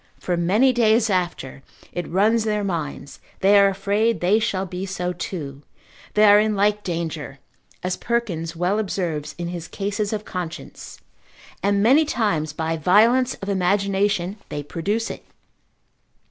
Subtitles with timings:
[0.19, 4.83] for many days after it runs in their minds, they are afraid they shall be
[4.83, 5.61] so too,
[6.15, 7.37] they are in like danger,
[7.83, 8.53] as Perkins c.
[8.53, 8.53] 12.
[8.53, 8.55] sc.
[8.57, 8.59] 12.
[8.71, 10.97] well observes in his Cases of Conscience
[11.61, 15.23] and many times by violence of imagination they produce it.